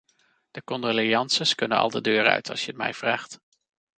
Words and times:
De 0.51 0.63
condoleances 0.63 1.55
kunnen 1.55 1.77
al 1.77 1.89
de 1.89 2.01
deur 2.01 2.27
uit, 2.27 2.49
als 2.49 2.61
je 2.61 2.67
het 2.67 2.77
mij 2.77 2.93
vraagt. 2.93 3.39